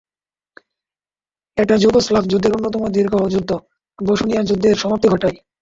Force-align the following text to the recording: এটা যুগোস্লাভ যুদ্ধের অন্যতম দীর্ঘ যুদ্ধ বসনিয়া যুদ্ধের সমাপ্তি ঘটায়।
এটা 1.57 1.75
যুগোস্লাভ 1.77 2.23
যুদ্ধের 2.27 2.55
অন্যতম 2.57 2.83
দীর্ঘ 2.95 3.13
যুদ্ধ 3.33 3.51
বসনিয়া 3.99 4.41
যুদ্ধের 4.43 4.75
সমাপ্তি 4.75 5.07
ঘটায়। 5.09 5.37